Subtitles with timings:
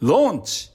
[0.00, 0.70] ローンチ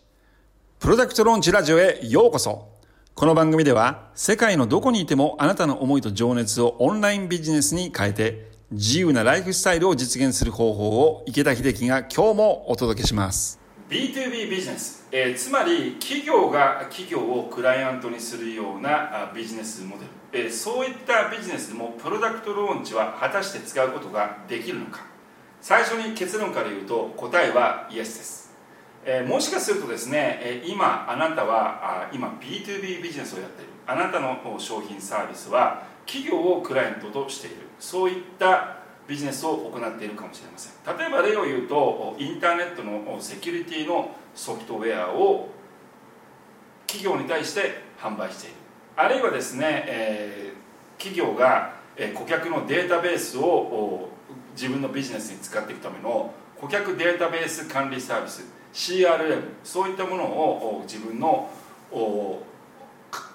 [0.78, 2.70] プロダクトローンチラジオへようこそ。
[3.16, 13.60] この番組では世界のどこにいてもあなたの思いと情熱をオンラインビジネスに変えて自由なライフスタイルを実現する方法を池田秀樹が今日もお届けします。
[13.90, 20.04] B2B ビジネス、えーつまり企業が企業をクライアントにするようなあビジネスモデ
[20.40, 25.04] ル、えーそういったビジネスでもプロダクトローンチは果たして使うことができるのか。
[25.62, 28.45] 最初に結論から言うと答えはイエスです、
[29.06, 33.72] えーもしかするとですね、え今あなたはあ今 B2B ビジネスをやっている。
[33.86, 37.58] あなたの商品サービスは企業をクライアントとしている。
[37.80, 40.98] そういったビジネスを行っているかもしれません。
[40.98, 45.50] 例えば例を言うとインターネットのセキュリティのソフトウェアを
[46.88, 48.56] 企業に対して販売している。
[48.96, 50.66] あるいはですね、えー
[50.98, 51.74] 企業が
[52.14, 54.10] 顧客のデータベースを
[54.56, 58.46] 自分のビジネスに使っていくための顧客データベース管理サービス。
[58.76, 61.50] CRM そういったものを自分の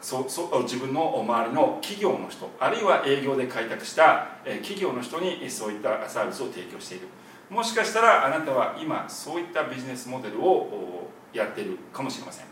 [0.02, 7.08] そそ自分の周りの企業の人あるいは営業で開拓した企業の人にそういったサービスを提供している。
[7.48, 12.46] もしかしたらあなたは今そういったビジネスモデルをやっているかもしれません。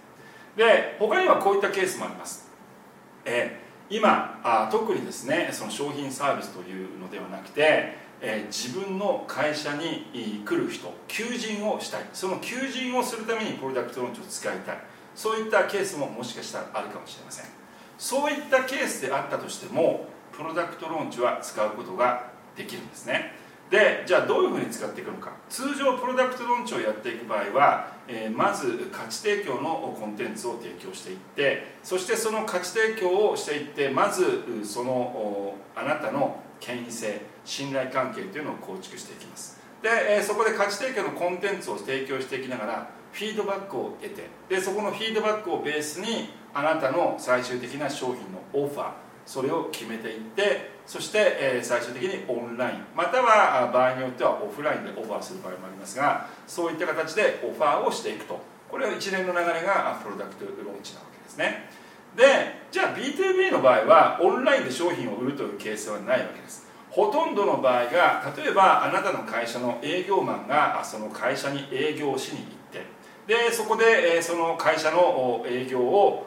[0.56, 2.48] で他にはこういったケースもあります、
[3.24, 10.06] えー今あ特にですねその商品サービスというのではなくて、えー自分の会社に
[10.44, 12.02] 来る人求人をしたい。
[12.12, 14.78] その求人をするためにプロダクトローンチを使いたい。
[15.14, 17.46] そういったケースももしかしたらあるかもしれません。
[17.98, 23.32] そういったケースであったとしてもプロダクトローンチは使うことができるんですね。
[23.70, 25.32] でじゃあどういうふうに使っていくのか。
[25.50, 39.58] 通常プロダクトローンチをやっていく場合は、えーまず価値提供のコンテンツを提供していってそしてその価値提供をしていってまずそのあなたの権威性信頼関係というのを構築していきます。
[39.82, 48.90] で、そこで価値提供のコンテンツを提供していきながらフィードバックを得てでそこのフィードバックをベースにあなたの最終的な商品のオファー
[49.26, 58.40] それを決めていってそして、え最終的にオンラインまたは場合によってはオフラインでオファーする場合もありますがそういった形でオファーをしていくと。
[58.70, 61.70] これは一連の流れがプロダクトローンチなわけですね。
[62.16, 66.66] でじゃあ B2B の場合はオンラインで商品を売るというケースはないわけです。
[66.90, 72.86] ほとんどの場合が例えばあなたの会社の営業マンがその会社に営業しに行って
[73.26, 76.26] でそこで、その会社の営業を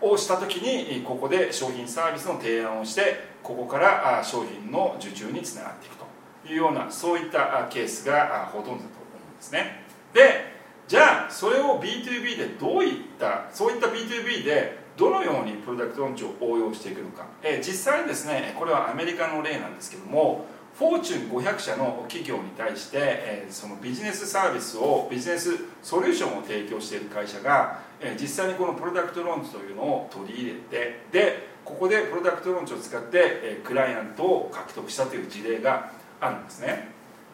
[0.00, 6.06] をした時にここで商品サービスの提案をしてここから商品の受注につながっていくと。
[6.48, 8.88] いうようなそういったケースがほとんどだと思
[9.30, 9.82] うんですね。
[10.12, 10.56] で
[10.88, 20.46] じゃあそれを B2B でどういったそういった B2B でどのようにプロダクトローンチを応用していくのか、えー実際にですねこれはアメリカの例なんですけども
[20.78, 25.50] フォーチュン500社の企業に対して、えーそのビジネスサービスをビジネス
[25.82, 33.08] ソリューションを提供している会社が、えー実際にこのプロダクトローンチというのを取り入れてでここでプロダクトローンチを使って、
[33.42, 35.90] えークライアントを獲得したという事例が
[36.20, 36.88] あるんですね。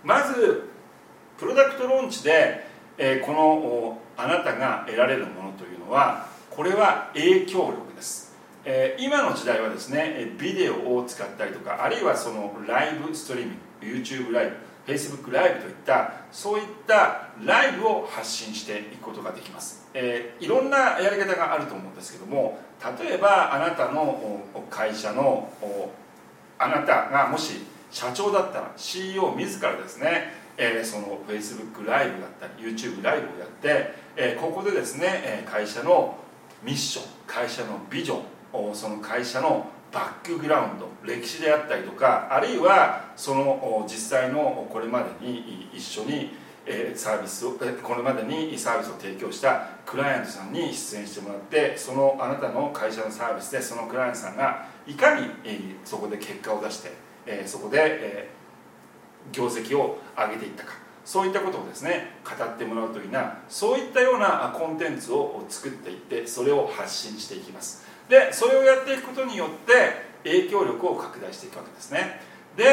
[0.05, 0.69] まず
[1.39, 2.65] プロダクトローンチで、
[2.99, 8.37] えーこのあなたが得られるものというのはこれは影響力です、
[8.67, 14.51] えー今の時代はですねビデオを使ったりとかあるいはそのライブストリーミング YouTube ライ
[14.87, 22.59] ブ Facebook ライブといったそういったライブを発信していくことができます、えーいろんなやり方があると思うんですけども
[23.01, 25.49] 例えばあなたの会社の
[26.59, 36.19] あなたがもし社長だったら CEO 自らですね、えーその Facebook ライブだったり YouTube ライブをやって、えーここでですね会社の
[36.63, 46.31] ミッション会社のビジョンその会社のバックグラウンド歴史であったりとかあるいはその実際のこれまでに一緒に
[46.95, 47.53] サービスを
[47.83, 55.27] これまでにサービスを提供したクライアントさんに出演してもらってそのあなたの会社のサービスでそのクライアントさんがいかに、
[55.85, 56.93] そこで結果を出して、
[57.47, 58.29] そこで、
[59.31, 60.73] 業績を上げていったか。
[61.05, 63.39] そういったことをですね語ってもらうといいな。
[63.49, 67.85] そういったようなコンテンツを作っていってそれを発信していきます。
[68.09, 72.21] でそれをやっていくことによって影響力を拡大していくわけですね。
[72.57, 72.65] で、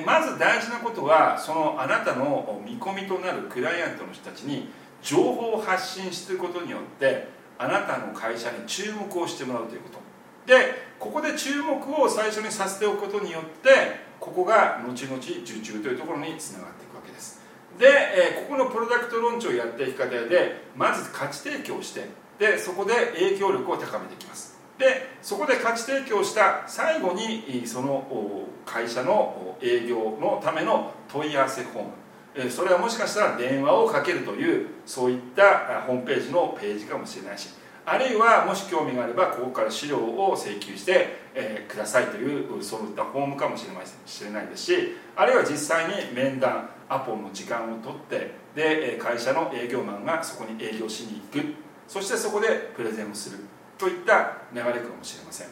[0.00, 4.68] えまず大事なことはそのあなたの見込みとなるクライアントの人たちに
[5.02, 9.98] 情報を発信することによってあなたの会社に注目をしてもらうということ。
[10.46, 17.40] でここで注目を最初にさせておくことによってここが後々受注というところにつながっていくわけです。
[17.78, 22.06] で、えここのプロダクトローンチをやっていく過程でまず価値提供して
[22.38, 24.58] でそこで影響力を高めていきます。
[24.78, 32.50] でそこで価値提供した最後にその会社の営業のための問い合わせフォーム。
[32.50, 37.48] それはもしかしたら電話をかけるというそういったホームページのページかもしれないし。
[37.90, 51.68] あるいはもし興味があればここから資料を請求して、えー、くださいというそういったフォームかもしれませんれないですしあるいは実際に面談アポの時間を取ってで会社の営業マンがそこに営業しに行く。
[51.88, 53.38] そしてそこでプレゼンをする
[53.78, 55.48] といった流れかもしれません、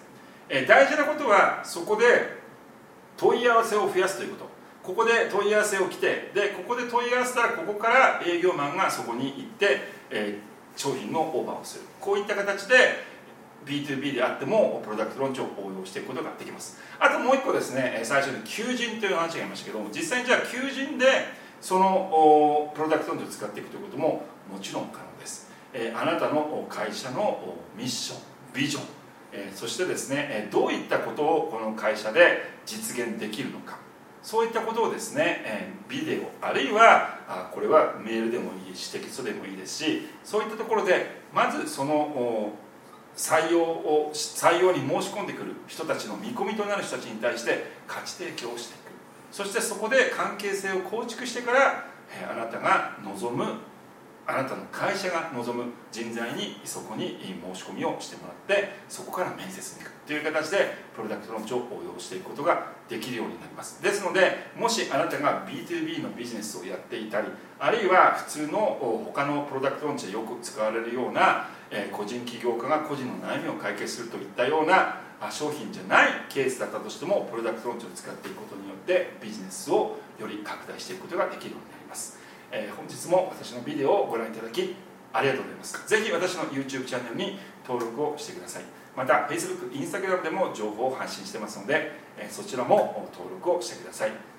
[0.51, 2.05] え、大事なことはそこで
[3.17, 4.57] 問い合わせを増やすということ。
[4.83, 9.81] ここで問い合わせを来てでここで問い合わせたらここから営業マンがそこに行って、
[10.11, 11.85] えー商品のオーバーをする。
[12.01, 13.17] こういった形で
[13.65, 16.79] B2B であってもプロダクトローンチを応用していくことができます。
[17.01, 21.07] あともう一個ですね最初に求人という話がありましたけども実際にじゃあ求人で
[21.61, 28.19] そのプロダクトローンチを使っていくということももちろん可能です、えあなたの会社のミッション
[28.55, 28.83] ビジョン、
[29.33, 33.86] えそしてですねどういったことをこの会社で実現できるのか。
[34.27, 42.53] そういったことをですね、えビデオあるいはあこれはメールでもいいしテキストでもいいですしそういったところでまずその
[43.17, 48.91] 採用を採用に申し込んでくる人たちの見込みとなる人たちに対して価値提供をしていく
[49.31, 53.45] そしてそこで関係性を構築してから、えあなたが望む
[54.29, 57.17] あなたの会社が望む人材にそこに
[57.55, 63.81] 申し込みをしてもらってそこから面接に行くという形でプロダクトローンチを応用していくことができるようになります。
[63.83, 67.29] ですのでもしあなたが B2B のビジネスをやっていたり
[67.61, 68.59] あるいは普通の
[69.07, 71.49] 他のプロダクトローンチでよく使われるような
[71.93, 74.97] 個人起業家が個人の悩みを解決するといったような
[75.31, 82.16] 商品じゃないケースだったとしてもプロダクトローンチを使っていくことによってビジネスをより拡大していくことができるようになります。
[82.51, 84.75] えー、本日も私のビデオをご覧いただき
[85.13, 85.89] ありがとうございます。
[85.89, 88.63] ぜひ私の YouTube チャンネルに登録をしてください。
[88.97, 94.13] また Facebook、Instagram でも情報を発信してますので、えー、そちらも登録をしてください。